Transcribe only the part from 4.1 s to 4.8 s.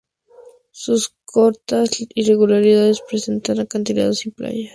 y playas.